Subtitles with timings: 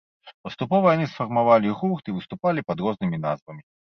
[0.45, 3.61] Паступова яны сфармавалі гурт і выступалі пад рознымі назвамі.